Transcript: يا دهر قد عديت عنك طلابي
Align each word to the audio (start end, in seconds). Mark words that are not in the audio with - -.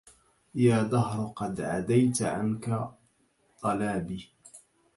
يا 0.55 0.83
دهر 0.83 1.27
قد 1.35 1.61
عديت 1.61 2.21
عنك 2.21 2.91
طلابي 3.61 4.31